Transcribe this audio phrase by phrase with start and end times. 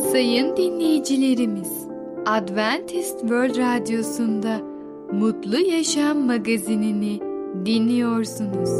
[0.00, 1.88] Sayın dinleyicilerimiz,
[2.26, 4.60] Adventist World Radyosu'nda
[5.12, 7.20] Mutlu Yaşam magazinini
[7.66, 8.70] dinliyorsunuz.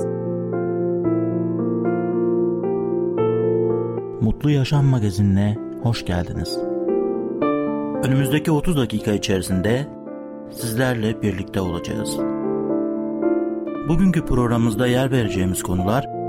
[4.20, 6.58] Mutlu Yaşam magazinine hoş geldiniz.
[8.04, 9.86] Önümüzdeki 30 dakika içerisinde
[10.50, 12.18] sizlerle birlikte olacağız.
[13.88, 16.20] Bugünkü programımızda yer vereceğimiz konular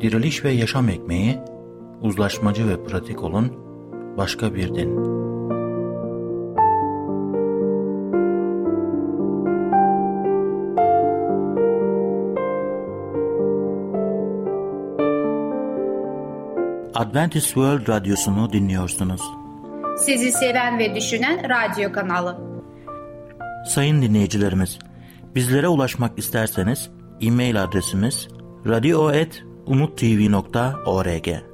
[0.00, 1.38] Diriliş ve Yaşam Ekmeği,
[2.02, 3.52] Uzlaşmacı ve Pratik olun,
[4.16, 5.14] Başka Bir Din.
[16.94, 19.20] Adventist World Radyosu'nu dinliyorsunuz.
[19.98, 22.38] Sizi seven ve düşünen radyo kanalı.
[23.66, 24.78] Sayın dinleyicilerimiz,
[25.34, 26.90] bizlere ulaşmak isterseniz
[27.20, 28.28] e-mail adresimiz
[28.66, 31.53] radio.umutv.org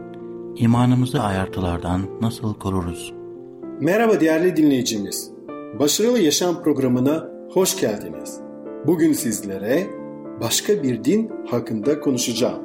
[0.55, 3.13] İmanımızı ayartılardan nasıl koruruz?
[3.79, 5.31] Merhaba değerli dinleyicimiz.
[5.79, 8.39] Başarılı Yaşam programına hoş geldiniz.
[8.87, 9.87] Bugün sizlere
[10.41, 12.61] başka bir din hakkında konuşacağım.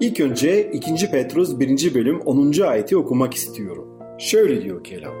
[0.00, 1.10] İlk önce 2.
[1.10, 1.94] Petrus 1.
[1.94, 2.60] bölüm 10.
[2.60, 3.88] ayeti okumak istiyorum.
[4.18, 5.14] Şöyle diyor kelam.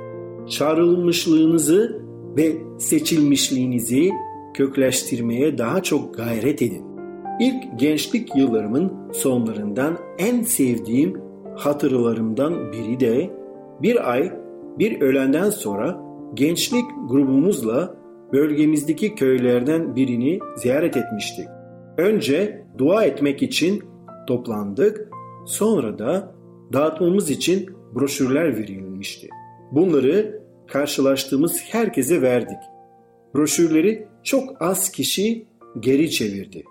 [0.48, 2.02] Çağrılmışlığınızı
[2.36, 4.10] ve seçilmişliğinizi
[4.54, 6.84] kökleştirmeye daha çok gayret edin.
[7.40, 13.30] İlk gençlik yıllarımın sonlarından en sevdiğim hatırlarımdan biri de
[13.82, 14.32] bir ay
[14.78, 16.00] bir öğlenden sonra
[16.34, 17.94] gençlik grubumuzla
[18.32, 21.48] bölgemizdeki köylerden birini ziyaret etmiştik.
[21.98, 23.82] Önce dua etmek için
[24.26, 25.10] toplandık.
[25.46, 26.34] Sonra da
[26.72, 29.28] dağıtmamız için broşürler verilmişti.
[29.72, 32.58] Bunları karşılaştığımız herkese verdik.
[33.34, 35.46] Broşürleri çok az kişi
[35.80, 36.64] geri çevirdi.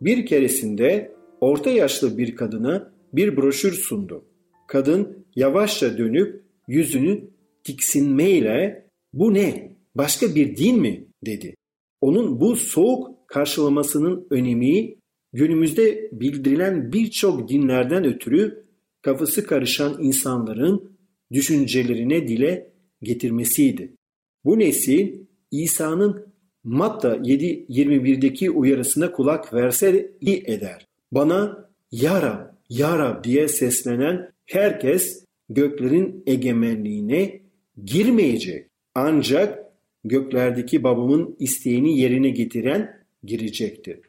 [0.00, 4.24] Bir keresinde orta yaşlı bir kadına bir broşür sundu.
[4.68, 7.30] Kadın yavaşça dönüp yüzünü
[7.64, 11.54] tiksinmeyle bu ne başka bir din mi dedi.
[12.00, 14.96] Onun bu soğuk karşılamasının önemi
[15.32, 18.66] günümüzde bildirilen birçok dinlerden ötürü
[19.02, 20.96] kafası karışan insanların
[21.32, 22.72] düşüncelerine dile
[23.02, 23.96] getirmesiydi.
[24.44, 26.26] Bu nesil İsa'nın
[26.64, 30.86] Matta 7.21'deki uyarısına kulak verse iyi eder.
[31.12, 37.40] Bana Ya Rab, Ya Rab diye seslenen herkes göklerin egemenliğine
[37.84, 38.66] girmeyecek.
[38.94, 39.58] Ancak
[40.04, 44.00] göklerdeki babamın isteğini yerine getiren girecektir.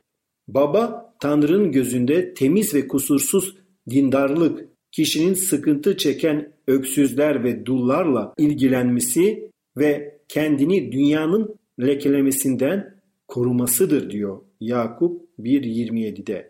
[0.47, 3.57] Baba Tanrı'nın gözünde temiz ve kusursuz
[3.89, 15.29] dindarlık, kişinin sıkıntı çeken öksüzler ve dullarla ilgilenmesi ve kendini dünyanın lekelemesinden korumasıdır diyor Yakup
[15.39, 16.47] 1.27'de.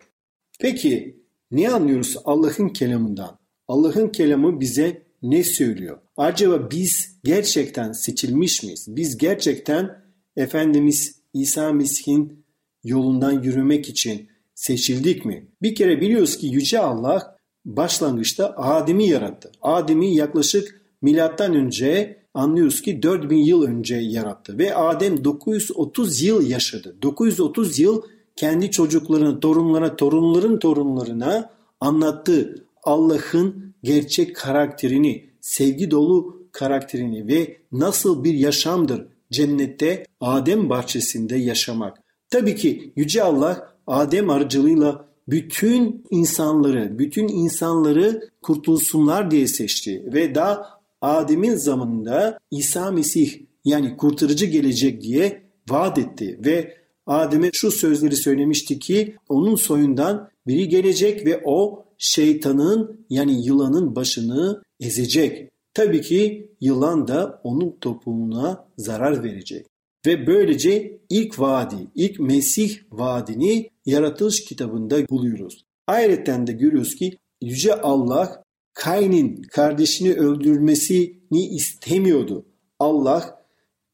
[0.60, 1.16] Peki
[1.50, 3.38] ne anlıyoruz Allah'ın kelamından?
[3.68, 5.98] Allah'ın kelamı bize ne söylüyor?
[6.16, 8.86] Acaba biz gerçekten seçilmiş miyiz?
[8.88, 10.04] Biz gerçekten
[10.36, 12.44] Efendimiz İsa Mesih'in
[12.84, 15.48] yolundan yürümek için seçildik mi?
[15.62, 19.52] Bir kere biliyoruz ki Yüce Allah başlangıçta Adem'i yarattı.
[19.62, 26.96] Adem'i yaklaşık milattan önce anlıyoruz ki 4000 yıl önce yarattı ve Adem 930 yıl yaşadı.
[27.02, 28.02] 930 yıl
[28.38, 31.50] kendi çocuklarına, torunlarına, torunların torunlarına
[31.80, 32.64] anlattı.
[32.82, 41.98] Allah'ın gerçek karakterini, sevgi dolu karakterini ve nasıl bir yaşamdır cennette Adem bahçesinde yaşamak.
[42.30, 50.80] Tabii ki Yüce Allah Adem aracılığıyla bütün insanları, bütün insanları kurtulsunlar diye seçti ve daha
[51.00, 56.77] Adem'in zamanında İsa Mesih yani kurtarıcı gelecek diye vaat etti ve
[57.08, 64.62] Adem'e şu sözleri söylemişti ki onun soyundan biri gelecek ve o şeytanın yani yılanın başını
[64.80, 65.50] ezecek.
[65.74, 69.66] Tabii ki yılan da onun toplumuna zarar verecek.
[70.06, 75.64] Ve böylece ilk vaadi, ilk Mesih vaadini yaratılış kitabında buluyoruz.
[75.86, 78.42] Ayrıca de görüyoruz ki Yüce Allah
[78.74, 82.46] Kain'in kardeşini öldürmesini istemiyordu.
[82.78, 83.44] Allah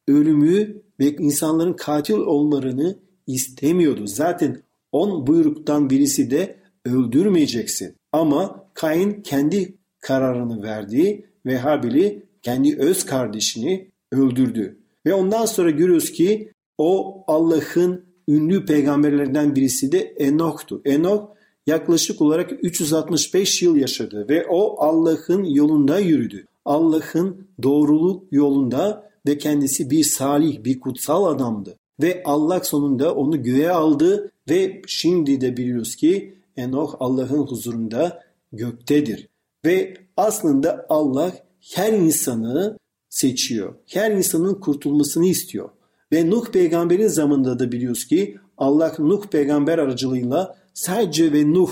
[0.08, 4.06] ölümü ve insanların katil olmalarını istemiyordu.
[4.06, 4.62] Zaten
[4.92, 7.94] on buyruktan birisi de öldürmeyeceksin.
[8.12, 14.78] Ama Kain kendi kararını verdi ve Habil'i kendi öz kardeşini öldürdü.
[15.06, 20.82] Ve ondan sonra görüyoruz ki o Allah'ın ünlü peygamberlerinden birisi de Enok'tu.
[20.84, 21.36] Enok
[21.66, 26.46] yaklaşık olarak 365 yıl yaşadı ve o Allah'ın yolunda yürüdü.
[26.64, 31.78] Allah'ın doğruluk yolunda ve kendisi bir salih, bir kutsal adamdı.
[32.02, 38.22] Ve Allah sonunda onu göğe aldı ve şimdi de biliyoruz ki Enoch Allah'ın huzurunda
[38.52, 39.28] göktedir.
[39.64, 41.32] Ve aslında Allah
[41.74, 42.78] her insanı
[43.08, 43.74] seçiyor.
[43.86, 45.68] Her insanın kurtulmasını istiyor.
[46.12, 51.70] Ve Nuh peygamberin zamanında da biliyoruz ki Allah Nuh peygamber aracılığıyla sadece ve Nuh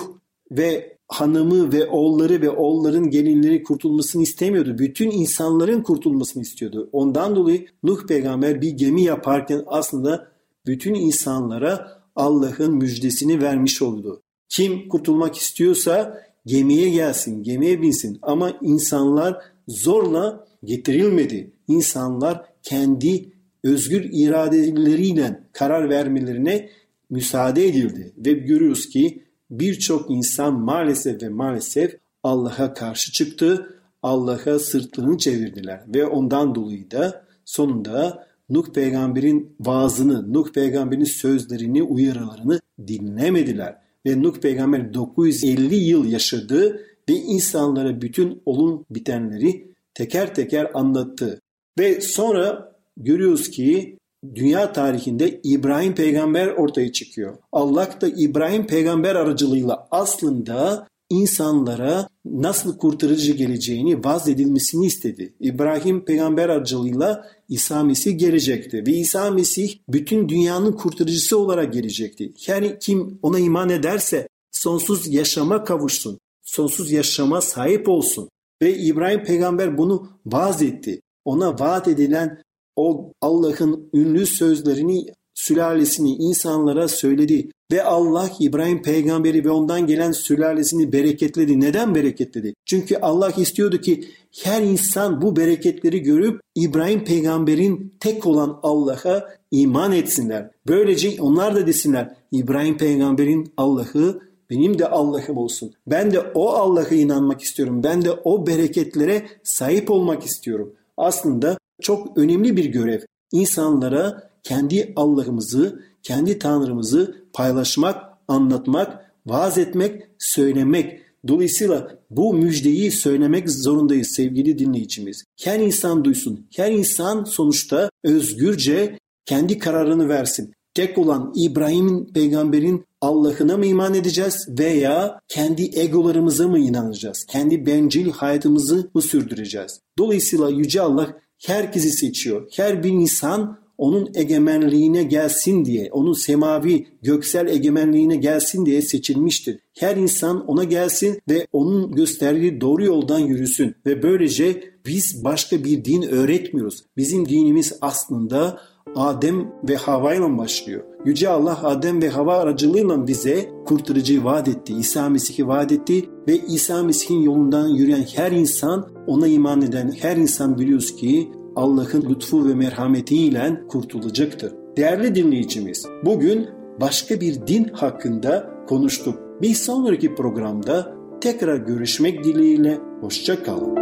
[0.50, 4.78] ve hanımı ve oğulları ve oğulların gelinleri kurtulmasını istemiyordu.
[4.78, 6.88] Bütün insanların kurtulmasını istiyordu.
[6.92, 10.28] Ondan dolayı Nuh peygamber bir gemi yaparken aslında
[10.66, 14.22] bütün insanlara Allah'ın müjdesini vermiş oldu.
[14.48, 18.18] Kim kurtulmak istiyorsa gemiye gelsin, gemiye binsin.
[18.22, 21.52] Ama insanlar zorla getirilmedi.
[21.68, 23.32] İnsanlar kendi
[23.64, 26.68] özgür iradeleriyle karar vermelerine
[27.10, 28.12] müsaade edildi.
[28.16, 29.22] Ve görüyoruz ki
[29.52, 33.78] birçok insan maalesef ve maalesef Allah'a karşı çıktı.
[34.02, 42.60] Allah'a sırtlarını çevirdiler ve ondan dolayı da sonunda Nuh peygamberin vaazını, Nuh peygamberin sözlerini, uyarılarını
[42.86, 43.76] dinlemediler.
[44.06, 51.40] Ve Nuh peygamber 950 yıl yaşadı ve insanlara bütün olun bitenleri teker teker anlattı.
[51.78, 53.98] Ve sonra görüyoruz ki
[54.34, 57.36] dünya tarihinde İbrahim peygamber ortaya çıkıyor.
[57.52, 65.34] Allah da İbrahim peygamber aracılığıyla aslında insanlara nasıl kurtarıcı geleceğini vaz edilmesini istedi.
[65.40, 72.32] İbrahim peygamber aracılığıyla İsa Mesih gelecekti ve İsa Mesih bütün dünyanın kurtarıcısı olarak gelecekti.
[72.46, 78.28] Yani kim ona iman ederse sonsuz yaşama kavuşsun, sonsuz yaşama sahip olsun.
[78.62, 81.00] Ve İbrahim peygamber bunu vaaz etti.
[81.24, 82.42] Ona vaat edilen
[82.76, 90.92] o Allah'ın ünlü sözlerini sülalesini insanlara söyledi ve Allah İbrahim peygamberi ve ondan gelen sülalesini
[90.92, 91.60] bereketledi.
[91.60, 92.54] Neden bereketledi?
[92.64, 94.04] Çünkü Allah istiyordu ki
[94.42, 100.50] her insan bu bereketleri görüp İbrahim peygamberin tek olan Allah'a iman etsinler.
[100.66, 104.20] Böylece onlar da desinler İbrahim peygamberin Allah'ı
[104.50, 105.72] benim de Allah'ım olsun.
[105.86, 107.82] Ben de o Allah'a inanmak istiyorum.
[107.82, 110.72] Ben de o bereketlere sahip olmak istiyorum.
[110.96, 113.00] Aslında çok önemli bir görev.
[113.32, 117.96] İnsanlara kendi Allah'ımızı, kendi Tanrımızı paylaşmak,
[118.28, 121.00] anlatmak, vaaz etmek, söylemek.
[121.28, 125.24] Dolayısıyla bu müjdeyi söylemek zorundayız sevgili dinleyicimiz.
[125.44, 126.46] Her insan duysun.
[126.56, 130.52] Her insan sonuçta özgürce kendi kararını versin.
[130.74, 137.26] Tek olan İbrahim'in peygamberin Allah'ına mı iman edeceğiz veya kendi egolarımıza mı inanacağız?
[137.28, 139.80] Kendi bencil hayatımızı mı sürdüreceğiz?
[139.98, 142.48] Dolayısıyla Yüce Allah herkesi seçiyor.
[142.56, 149.58] Her bir insan onun egemenliğine gelsin diye, onun semavi, göksel egemenliğine gelsin diye seçilmiştir.
[149.78, 155.84] Her insan ona gelsin ve onun gösterdiği doğru yoldan yürüsün ve böylece biz başka bir
[155.84, 156.84] din öğretmiyoruz.
[156.96, 158.60] Bizim dinimiz aslında
[158.96, 160.82] Adem ve Hava ile başlıyor.
[161.04, 164.72] Yüce Allah Adem ve Hava aracılığıyla bize kurtarıcıyı vaat etti.
[164.72, 170.16] İsa Mesih'i vaat etti ve İsa Mesih'in yolundan yürüyen her insan, ona iman eden her
[170.16, 174.52] insan biliyoruz ki Allah'ın lütfu ve merhametiyle kurtulacaktır.
[174.76, 176.48] Değerli dinleyicimiz, bugün
[176.80, 179.18] başka bir din hakkında konuştuk.
[179.42, 183.81] Bir sonraki programda tekrar görüşmek dileğiyle hoşça kalın.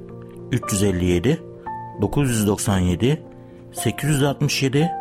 [0.51, 1.41] 357
[2.01, 3.23] 997
[3.71, 4.91] 867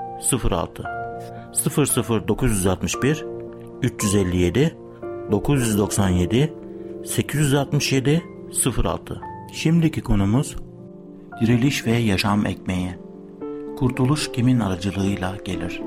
[0.51, 0.85] 06
[2.29, 3.25] 00961
[3.83, 4.77] 357
[5.31, 6.53] 997
[7.05, 8.23] 867
[8.85, 9.21] 06
[9.53, 10.57] Şimdiki konumuz
[11.41, 12.91] diriliş ve yaşam ekmeği.
[13.79, 15.83] Kurtuluş kimin aracılığıyla gelir?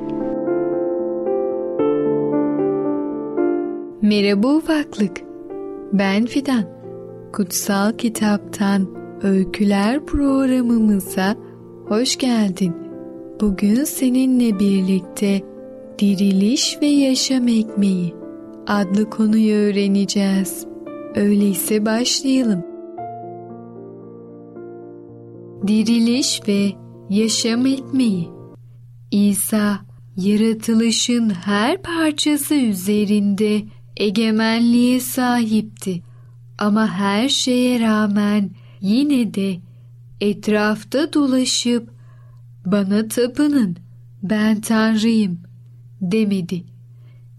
[4.02, 5.22] Merhaba ufaklık.
[5.94, 6.64] Ben Fidan.
[7.34, 11.36] Kutsal Kitaptan Öyküler programımıza
[11.88, 12.74] hoş geldin.
[13.42, 15.42] Bugün seninle birlikte
[16.00, 18.16] Diriliş ve Yaşam Ekmeği
[18.68, 20.66] adlı konuyu öğreneceğiz.
[21.16, 22.74] Öyleyse başlayalım.
[25.68, 26.72] diriliş ve
[27.10, 28.30] yaşam ekmeği.
[29.12, 29.80] İsa
[30.18, 33.62] yaratılışın her parçası üzerinde
[33.98, 36.04] egemenliğe sahipti.
[36.58, 38.50] Ama her şeye rağmen
[38.84, 39.60] yine de
[40.22, 41.90] etrafta dolaşıp
[42.66, 43.78] bana tapının
[44.24, 45.40] ben Tanrıyım
[46.02, 46.64] demedi.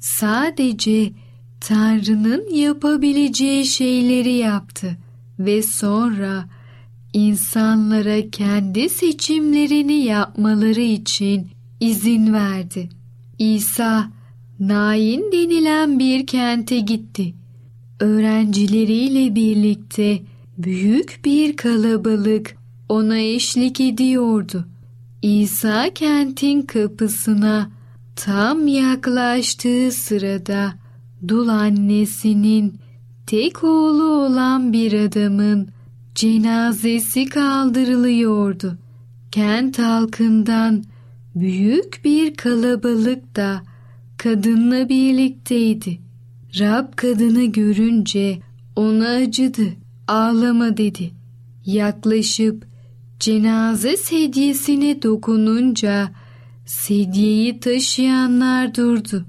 [0.00, 1.12] Sadece
[1.60, 4.96] Tanrı'nın yapabileceği şeyleri yaptı
[5.38, 6.48] ve sonra
[7.12, 12.88] insanlara kendi seçimlerini yapmaları için izin verdi.
[13.38, 14.10] İsa
[14.60, 17.34] Nain denilen bir kente gitti.
[18.00, 20.22] Öğrencileriyle birlikte
[20.58, 22.56] büyük bir kalabalık
[22.88, 24.64] ona eşlik ediyordu.
[25.22, 27.70] İsa kentin kapısına
[28.16, 30.74] tam yaklaştığı sırada
[31.28, 32.74] dul annesinin
[33.26, 35.68] tek oğlu olan bir adamın
[36.14, 38.78] cenazesi kaldırılıyordu.
[39.32, 40.84] Kent halkından
[41.34, 43.62] büyük bir kalabalık da
[44.18, 45.98] kadınla birlikteydi.
[46.58, 48.38] Rab kadını görünce
[48.76, 49.66] ona acıdı,
[50.08, 51.10] ağlama dedi.
[51.66, 52.66] Yaklaşıp
[53.20, 56.10] cenaze sedyesine dokununca
[56.66, 59.24] sedyeyi taşıyanlar durdu.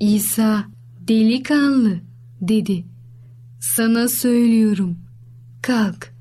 [0.00, 0.64] İsa
[1.08, 2.00] delikanlı
[2.40, 2.84] dedi.
[3.60, 4.98] Sana söylüyorum
[5.62, 6.12] kalk.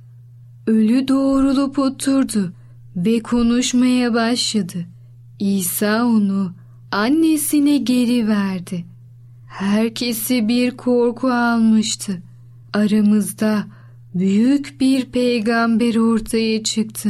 [0.67, 2.53] Ölü doğrulup oturdu
[2.95, 4.85] ve konuşmaya başladı.
[5.39, 6.53] İsa onu
[6.91, 8.85] annesine geri verdi.
[9.47, 12.21] Herkesi bir korku almıştı.
[12.73, 13.65] Aramızda
[14.15, 17.09] büyük bir peygamber ortaya çıktı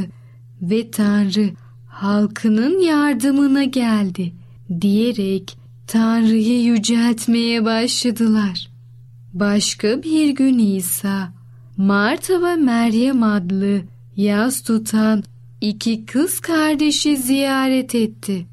[0.61, 1.49] ve Tanrı
[1.87, 4.33] halkının yardımına geldi
[4.81, 8.69] diyerek Tanrı'yı yüceltmeye başladılar.
[9.33, 11.33] Başka bir gün İsa,
[11.77, 13.81] Marta ve Meryem adlı
[14.15, 15.23] yaz tutan
[15.61, 18.45] iki kız kardeşi ziyaret etti.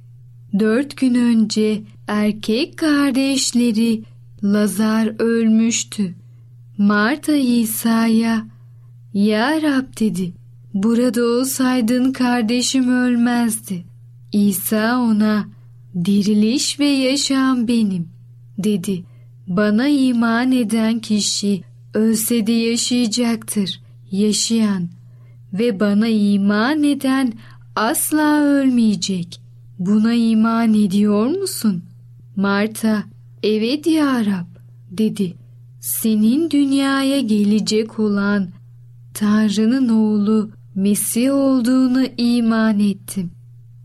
[0.58, 4.02] Dört gün önce erkek kardeşleri
[4.44, 6.14] Lazar ölmüştü.
[6.78, 8.46] Marta İsa'ya
[9.14, 10.32] Ya Rab dedi
[10.74, 13.84] burada olsaydın kardeşim ölmezdi.
[14.32, 15.48] İsa ona
[16.04, 18.08] diriliş ve yaşam benim
[18.58, 19.04] dedi.
[19.46, 21.62] Bana iman eden kişi
[21.94, 23.80] ölse de yaşayacaktır.
[24.10, 24.88] Yaşayan
[25.52, 27.32] ve bana iman eden
[27.76, 29.40] asla ölmeyecek.
[29.78, 31.82] Buna iman ediyor musun?
[32.36, 33.04] Marta,
[33.42, 34.58] evet ya Rab
[34.90, 35.47] dedi.
[35.80, 38.48] Senin dünyaya gelecek olan
[39.14, 43.30] Tanrı'nın oğlu Mesih olduğunu iman ettim.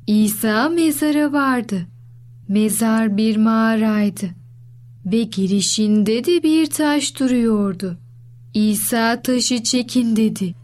[0.07, 1.87] İsa mezara vardı.
[2.47, 4.29] Mezar bir mağaraydı
[5.05, 7.97] ve girişinde de bir taş duruyordu.
[8.53, 10.55] İsa taşı çekin dedi.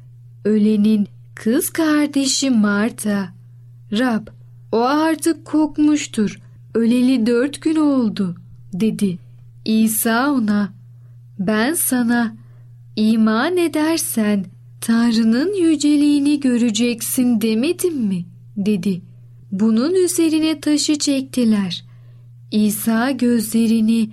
[0.45, 3.33] Ölenin kız kardeşi Marta,
[3.91, 4.27] Rab
[4.71, 6.39] o artık kokmuştur,
[6.73, 8.35] öleli dört gün oldu
[8.73, 9.17] dedi.
[9.65, 10.78] İsa ona,
[11.39, 12.35] ben sana
[12.95, 14.45] iman edersen
[14.81, 18.25] Tanrı'nın yüceliğini göreceksin demedim mi?
[18.57, 19.01] dedi.
[19.51, 21.85] Bunun üzerine taşı çektiler.
[22.51, 24.09] İsa gözlerini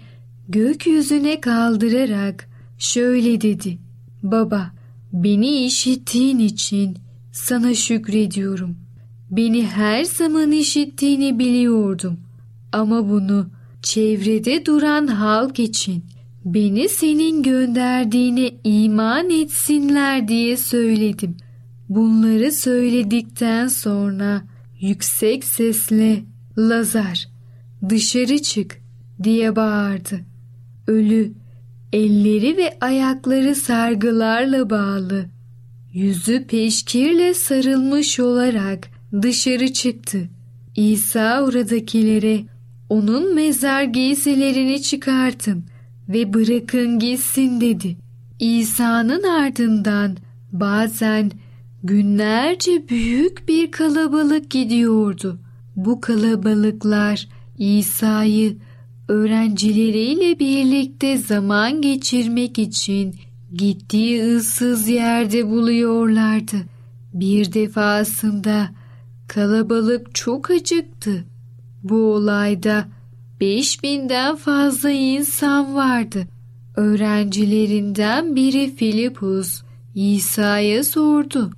[0.48, 3.78] gökyüzüne kaldırarak şöyle dedi.
[4.22, 4.70] Baba,
[5.12, 6.96] beni işittiğin için
[7.32, 8.76] sana şükrediyorum.
[9.30, 12.20] Beni her zaman işittiğini biliyordum.
[12.72, 13.46] Ama bunu
[13.82, 16.04] çevrede duran halk için
[16.46, 21.36] beni senin gönderdiğine iman etsinler diye söyledim.
[21.88, 24.42] Bunları söyledikten sonra
[24.80, 26.22] yüksek sesle
[26.58, 27.28] Lazar
[27.88, 28.80] dışarı çık
[29.22, 30.20] diye bağırdı.
[30.86, 31.32] Ölü
[31.92, 35.26] elleri ve ayakları sargılarla bağlı,
[35.92, 38.88] yüzü peşkirle sarılmış olarak
[39.22, 40.28] dışarı çıktı.
[40.76, 42.44] İsa oradakilere
[42.88, 45.64] onun mezar giysilerini çıkartın
[46.08, 47.96] ve bırakın gitsin dedi.
[48.38, 50.16] İsa'nın ardından
[50.52, 51.30] bazen
[51.82, 55.38] günlerce büyük bir kalabalık gidiyordu.
[55.76, 58.56] Bu kalabalıklar İsa'yı
[59.08, 63.14] öğrencileriyle birlikte zaman geçirmek için
[63.54, 66.56] gittiği ıssız yerde buluyorlardı.
[67.14, 68.68] Bir defasında
[69.28, 71.24] kalabalık çok acıktı.
[71.82, 72.88] Bu olayda
[73.40, 76.26] beş binden fazla insan vardı.
[76.76, 79.62] Öğrencilerinden biri Filipus
[79.94, 81.52] İsa'ya sordu.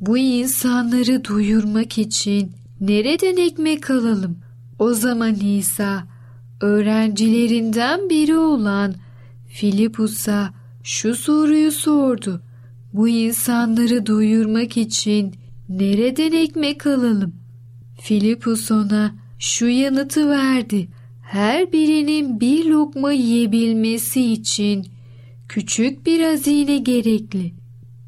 [0.00, 4.38] Bu insanları duyurmak için nereden ekmek alalım?
[4.78, 6.04] O zaman İsa
[6.60, 8.94] öğrencilerinden biri olan
[9.48, 12.42] Filipus'a şu soruyu sordu.
[12.92, 15.34] Bu insanları duyurmak için
[15.68, 17.34] nereden ekmek alalım?
[18.00, 20.88] Filipus ona şu yanıtı verdi.
[21.34, 24.86] Her birinin bir lokma yiyebilmesi için
[25.48, 27.52] küçük bir hazine gerekli.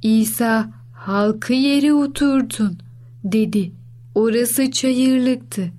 [0.03, 2.79] İsa halkı yere oturdun
[3.25, 3.73] dedi.
[4.15, 5.73] Orası çayırlıktı.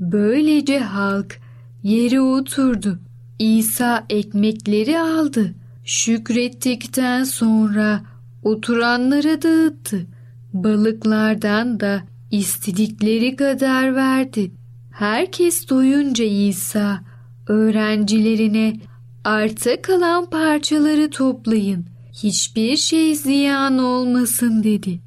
[0.00, 1.40] Böylece halk
[1.82, 2.98] yere oturdu.
[3.38, 5.54] İsa ekmekleri aldı.
[5.84, 8.04] Şükrettikten sonra
[8.42, 10.06] oturanlara dağıttı.
[10.52, 14.50] Balıklardan da istedikleri kadar verdi.
[14.94, 17.00] Herkes doyunca İsa
[17.48, 18.76] öğrencilerine
[19.24, 21.86] arta kalan parçaları toplayın.
[22.12, 25.00] Hiçbir şey ziyan olmasın dedi.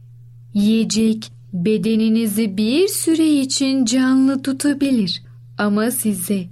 [0.54, 5.24] Yiyecek bedeninizi bir süre için canlı tutabilir
[5.58, 6.48] ama size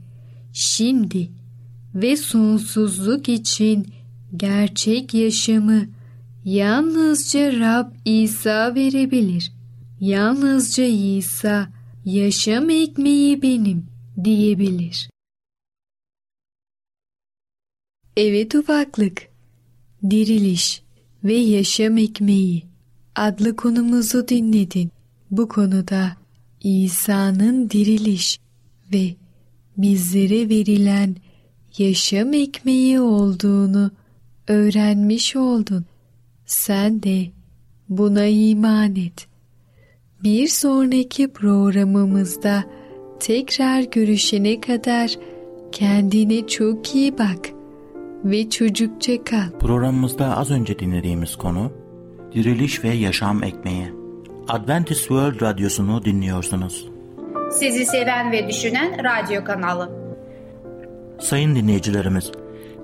[0.54, 1.30] şimdi
[1.96, 3.88] ve sonsuzluk için
[4.38, 5.86] gerçek yaşamı
[6.46, 9.52] yalnızca Rab İsa verebilir.
[10.00, 11.75] Yalnızca İsa
[12.06, 13.88] yaşam ekmeği benim
[14.24, 15.10] diyebilir.
[18.18, 19.30] Evet ufaklık,
[20.10, 20.82] diriliş
[21.24, 22.64] ve yaşam ekmeği
[23.16, 24.92] adlı konumuzu dinledin.
[25.32, 26.18] Bu konuda
[26.64, 28.40] İsa'nın diriliş
[28.94, 29.16] ve
[29.78, 31.16] bizlere verilen
[31.78, 33.92] yaşam ekmeği olduğunu
[34.48, 35.86] öğrenmiş oldun.
[36.46, 37.32] Sen de
[37.90, 39.35] buna iman et.
[40.26, 42.64] Bir sonraki programımızda
[43.20, 45.12] tekrar görüşene kadar
[45.72, 47.50] kendine çok iyi bak
[48.24, 49.60] ve çocukça kal.
[49.60, 51.72] Programımızda az önce dinlediğimiz konu
[52.34, 53.94] Diriliş ve Yaşam Ekmeği.
[54.48, 56.90] Adventist World Radyosu'nu dinliyorsunuz.
[57.52, 59.90] Sizi seven ve düşünen radyo kanalı.
[61.20, 62.32] Sayın dinleyicilerimiz,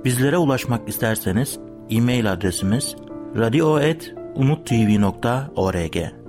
[0.06, 2.96] bizlere ulaşmak isterseniz e-mail adresimiz
[3.38, 6.21] radio.umutv.org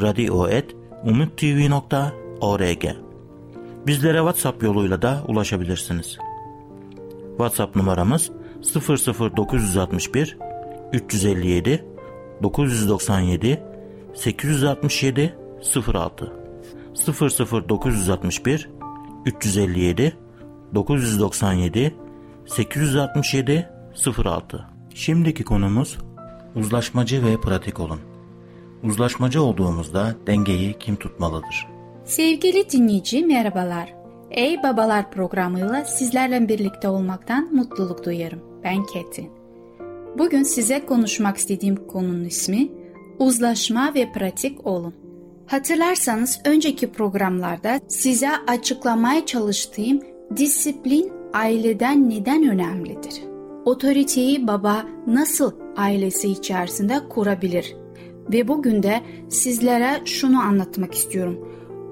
[0.00, 2.84] radio.umutv.org
[3.86, 6.18] Bizlere WhatsApp yoluyla da ulaşabilirsiniz.
[7.28, 8.30] WhatsApp numaramız
[8.74, 10.38] 00961
[10.92, 11.84] 357
[12.42, 13.62] 997
[14.14, 15.38] 867
[15.94, 16.32] 06
[17.68, 18.70] 00961
[19.26, 20.16] 357
[20.74, 21.94] 997
[22.46, 23.68] 867
[24.24, 25.98] 06 Şimdiki konumuz
[26.54, 28.15] uzlaşmacı ve pratik olun.
[28.86, 31.66] Uzlaşmacı olduğumuzda dengeyi kim tutmalıdır?
[32.04, 33.94] Sevgili dinleyici merhabalar.
[34.30, 38.40] Ey Babalar programıyla sizlerle birlikte olmaktan mutluluk duyarım.
[38.64, 39.30] Ben Ketin.
[40.18, 42.68] Bugün size konuşmak istediğim konunun ismi
[43.18, 44.94] uzlaşma ve pratik olun.
[45.46, 50.00] Hatırlarsanız önceki programlarda size açıklamaya çalıştığım
[50.36, 53.22] disiplin aileden neden önemlidir?
[53.64, 57.85] Otoriteyi baba nasıl ailesi içerisinde kurabilir?
[58.32, 61.48] Ve bugün de sizlere şunu anlatmak istiyorum.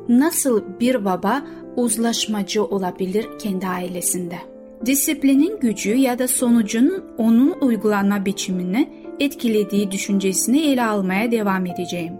[0.08, 4.38] Nasıl bir baba uzlaşmacı olabilir kendi ailesinde?
[4.86, 8.88] Disiplinin gücü ya da sonucunun onun uygulanma biçimini
[9.20, 12.14] etkilediği düşüncesini ele almaya devam edeceğim.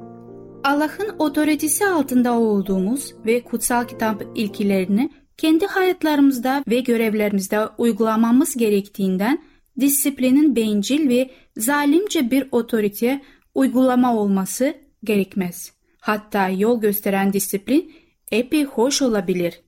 [0.65, 9.43] Allah'ın otoritesi altında olduğumuz ve kutsal kitap ilkilerini kendi hayatlarımızda ve görevlerimizde uygulamamız gerektiğinden
[9.81, 13.21] disiplinin bencil ve zalimce bir otorite
[13.55, 15.73] uygulama olması gerekmez.
[16.01, 17.93] Hatta yol gösteren disiplin
[18.31, 19.61] epey hoş olabilir.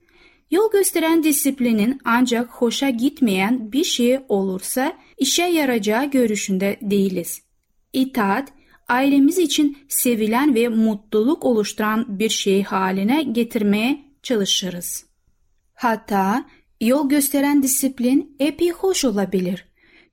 [0.51, 7.41] Yol gösteren disiplinin ancak hoşa gitmeyen bir şey olursa işe yarayacağı görüşünde değiliz.
[7.93, 8.49] İtaat,
[8.87, 15.05] ailemiz için sevilen ve mutluluk oluşturan bir şey haline getirmeye çalışırız.
[15.73, 16.45] Hatta
[16.81, 19.65] yol gösteren disiplin epey hoş olabilir.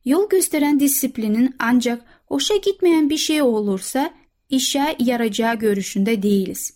[0.04, 4.10] Yol gösteren disiplinin ancak hoşa gitmeyen bir şey olursa
[4.48, 6.74] işe yarayacağı görüşünde değiliz.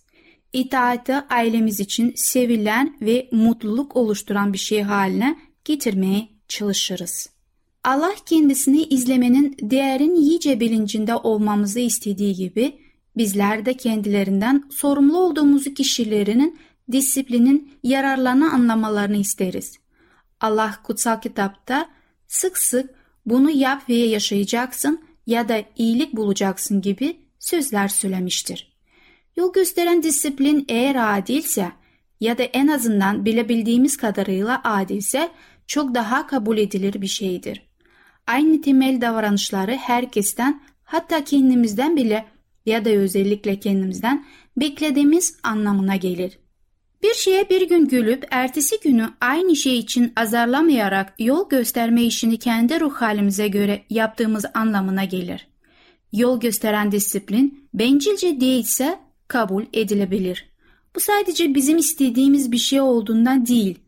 [0.52, 7.30] İtaati ailemiz için sevilen ve mutluluk oluşturan bir şey haline getirmeye çalışırız.
[7.84, 12.78] Allah kendisini izlemenin değerin iyice bilincinde olmamızı istediği gibi
[13.16, 16.58] bizler de kendilerinden sorumlu olduğumuz kişilerinin
[16.92, 19.78] disiplinin yararlarını anlamalarını isteriz.
[20.40, 21.88] Allah kutsal kitapta
[22.28, 22.90] sık sık
[23.26, 28.72] bunu yap ve yaşayacaksın ya da iyilik bulacaksın gibi sözler söylemiştir.
[29.36, 31.72] Yol gösteren disiplin eğer adilse
[32.20, 35.30] ya da en azından bilebildiğimiz kadarıyla adilse
[35.66, 37.68] çok daha kabul edilir bir şeydir.
[38.26, 42.26] Aynı temel davranışları herkesten hatta kendimizden bile
[42.66, 46.38] ya da özellikle kendimizden beklediğimiz anlamına gelir.
[47.02, 52.80] Bir şeye bir gün gülüp ertesi günü aynı şey için azarlamayarak yol gösterme işini kendi
[52.80, 55.48] ruh halimize göre yaptığımız anlamına gelir.
[56.12, 60.48] Yol gösteren disiplin bencilce değilse kabul edilebilir.
[60.96, 63.78] Bu sadece bizim istediğimiz bir şey olduğundan değil,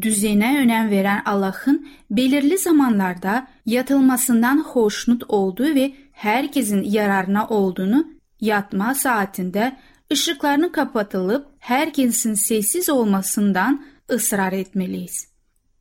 [0.00, 8.06] düzene önem veren Allah'ın belirli zamanlarda yatılmasından hoşnut olduğu ve herkesin yararına olduğunu
[8.40, 9.76] yatma saatinde
[10.12, 15.28] ışıklarının kapatılıp herkesin sessiz olmasından ısrar etmeliyiz.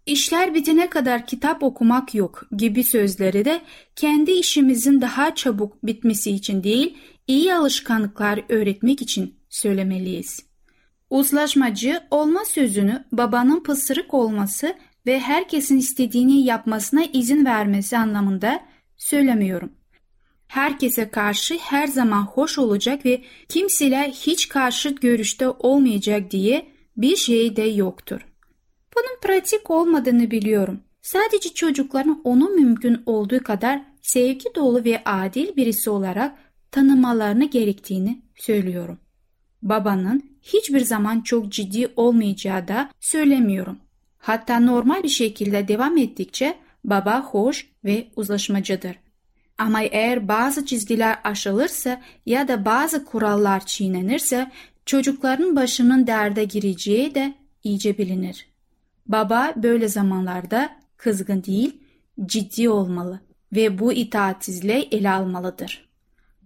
[0.06, 3.62] İşler bitene kadar kitap okumak yok gibi sözleri de
[3.96, 10.40] kendi işimizin daha çabuk bitmesi için değil, iyi alışkanlıklar öğretmek için söylemeliyiz.
[11.10, 18.60] Uzlaşmacı olma sözünü babanın pısırık olması ve herkesin istediğini yapmasına izin vermesi anlamında
[18.98, 19.72] söylemiyorum.
[20.48, 27.56] Herkese karşı her zaman hoş olacak ve kimseyle hiç karşıt görüşte olmayacak diye bir şey
[27.56, 28.22] de yoktur.
[28.96, 30.80] Bunun pratik olmadığını biliyorum.
[31.02, 36.38] Sadece çocukların onu mümkün olduğu kadar sevgi dolu ve adil birisi olarak
[36.72, 39.00] tanımalarını gerektiğini söylüyorum.
[39.62, 43.78] Babanın hiçbir zaman çok ciddi olmayacağı da söylemiyorum.
[44.18, 48.96] Hatta normal bir şekilde devam ettikçe baba hoş ve uzlaşmacıdır.
[49.58, 54.52] Ama eğer bazı çizgiler aşılırsa ya da bazı kurallar çiğnenirse
[54.86, 58.48] çocukların başının derde gireceği de iyice bilinir.
[59.08, 61.78] Baba böyle zamanlarda kızgın değil,
[62.26, 63.22] ciddi olmalı
[63.56, 65.90] ve bu itaatsizliği ele almalıdır.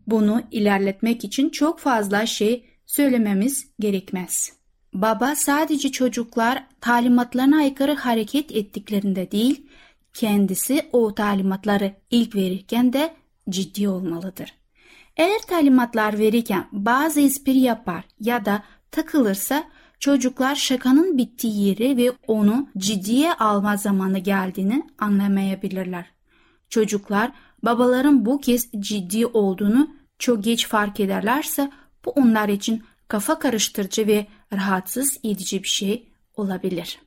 [0.08, 4.54] Bunu ilerletmek için çok fazla şey söylememiz gerekmez.
[4.94, 9.68] Baba sadece çocuklar talimatlarına aykırı hareket ettiklerinde değil,
[10.14, 13.16] kendisi o talimatları ilk verirken de
[13.50, 14.54] ciddi olmalıdır.
[15.18, 19.64] Eğer talimatlar verirken bazı espri yapar ya da takılırsa
[20.00, 26.06] çocuklar şakanın bittiği yeri ve onu ciddiye alma zamanı geldiğini anlamayabilirler.
[26.70, 27.32] Çocuklar
[27.64, 31.72] babaların bu kez ciddi olduğunu çok geç fark ederlerse
[32.06, 37.00] bu onlar için kafa karıştırıcı ve rahatsız edici bir şey olabilir.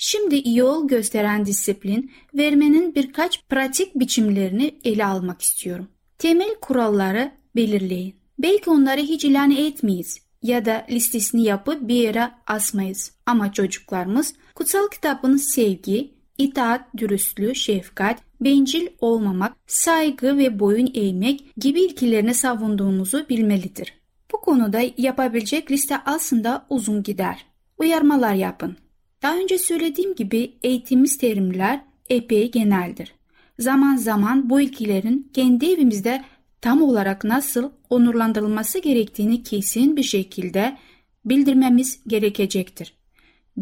[0.00, 5.88] Şimdi yol gösteren disiplin vermenin birkaç pratik biçimlerini ele almak istiyorum.
[6.18, 8.14] Temel kuralları belirleyin.
[8.38, 13.12] Belki onları hiç ilan etmeyiz ya da listesini yapıp bir yere asmayız.
[13.26, 21.80] Ama çocuklarımız kutsal kitabın sevgi, itaat, dürüstlüğü, şefkat, bencil olmamak, saygı ve boyun eğmek gibi
[21.80, 23.94] ilkelerini savunduğumuzu bilmelidir.
[24.32, 27.46] Bu konuda yapabilecek liste aslında uzun gider.
[27.78, 28.76] Uyarmalar yapın.
[29.22, 33.14] Daha önce söylediğim gibi eğitimimiz terimler epey geneldir.
[33.58, 36.24] Zaman zaman bu ilkilerin kendi evimizde
[36.60, 40.76] tam olarak nasıl onurlandırılması gerektiğini kesin bir şekilde
[41.24, 42.94] bildirmemiz gerekecektir.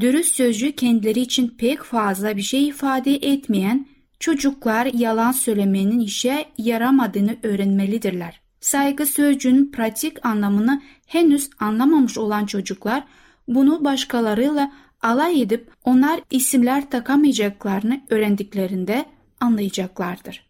[0.01, 3.87] Dürüst sözcü kendileri için pek fazla bir şey ifade etmeyen
[4.21, 8.41] çocuklar yalan söylemenin işe yaramadığını öğrenmelidirler.
[8.61, 13.05] Saygı sözcüğünün pratik anlamını henüz anlamamış olan çocuklar
[13.49, 19.05] bunu başkalarıyla alay edip onlar isimler takamayacaklarını öğrendiklerinde
[19.41, 20.47] anlayacaklardır.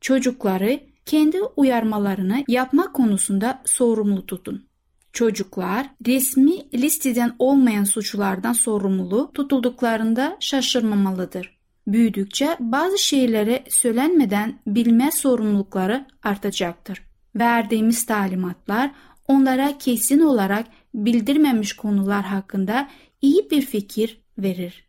[0.00, 4.66] Çocukları kendi uyarmalarını yapmak konusunda sorumlu tutun.
[5.12, 11.56] Çocuklar resmi listeden olmayan suçlardan sorumlu tutulduklarında şaşırmamalıdır.
[11.86, 17.02] Büyüdükçe bazı şeyleri söylenmeden bilme sorumlulukları artacaktır.
[17.36, 18.90] Verdiğimiz talimatlar
[19.28, 22.88] onlara kesin olarak bildirmemiş konular hakkında
[23.26, 24.84] iyi bir fikir verir.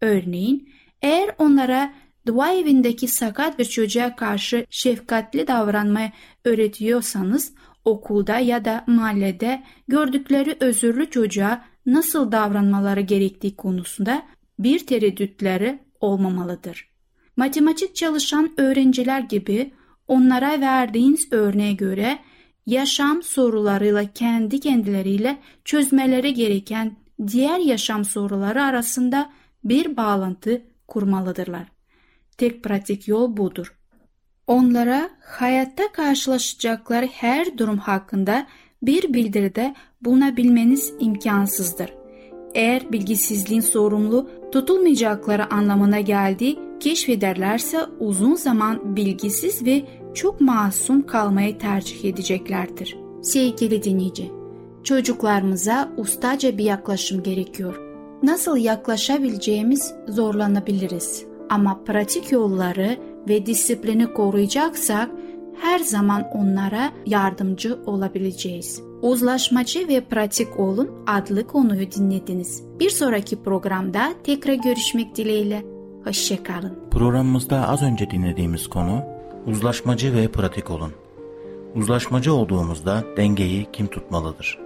[0.00, 0.68] Örneğin
[1.02, 1.94] eğer onlara
[2.26, 6.12] dua evindeki sakat bir çocuğa karşı şefkatli davranmayı
[6.44, 7.52] öğretiyorsanız
[7.84, 14.22] okulda ya da mahallede gördükleri özürlü çocuğa nasıl davranmaları gerektiği konusunda
[14.58, 16.88] bir tereddütleri olmamalıdır.
[17.36, 19.72] Matematik çalışan öğrenciler gibi
[20.08, 22.18] onlara verdiğiniz örneğe göre
[22.66, 29.30] yaşam sorularıyla kendi kendileriyle çözmeleri gereken diğer yaşam soruları arasında
[29.64, 31.66] bir bağlantı kurmalıdırlar.
[32.38, 33.76] Tek pratik yol budur.
[34.46, 38.46] Onlara hayatta karşılaşacakları her durum hakkında
[38.82, 41.92] bir bildiride bulunabilmeniz imkansızdır.
[42.54, 52.04] Eğer bilgisizliğin sorumlu tutulmayacakları anlamına geldiği keşfederlerse uzun zaman bilgisiz ve çok masum kalmayı tercih
[52.04, 52.96] edeceklerdir.
[53.22, 54.30] Sevgili dinleyici,
[54.86, 57.80] çocuklarımıza ustaca bir yaklaşım gerekiyor.
[58.22, 61.24] Nasıl yaklaşabileceğimiz zorlanabiliriz.
[61.50, 62.96] Ama pratik yolları
[63.28, 65.10] ve disiplini koruyacaksak
[65.60, 68.82] her zaman onlara yardımcı olabileceğiz.
[69.02, 72.62] Uzlaşmacı ve pratik olun adlı konuyu dinlediniz.
[72.80, 75.62] Bir sonraki programda tekrar görüşmek dileğiyle.
[76.04, 76.78] Hoşçakalın.
[76.90, 79.02] Programımızda az önce dinlediğimiz konu
[79.46, 80.92] uzlaşmacı ve pratik olun.
[81.74, 84.65] Uzlaşmacı olduğumuzda dengeyi kim tutmalıdır?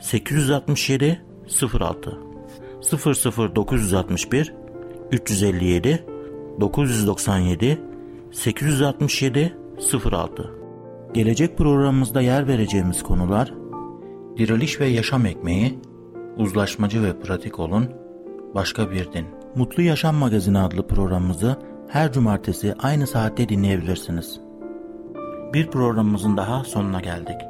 [0.00, 1.22] 867
[1.80, 2.18] 06
[3.56, 4.54] 00961
[5.12, 6.06] 357
[6.60, 7.80] 997
[8.32, 9.56] 867
[10.12, 10.50] 06
[11.14, 13.54] Gelecek programımızda yer vereceğimiz konular
[14.36, 15.78] Diriliş ve Yaşam Ekmeği
[16.36, 17.90] Uzlaşmacı ve Pratik Olun
[18.54, 21.56] Başka Bir Din Mutlu Yaşam Magazini adlı programımızı
[21.88, 24.40] her cumartesi aynı saatte dinleyebilirsiniz.
[25.54, 27.49] Bir programımızın daha sonuna geldik.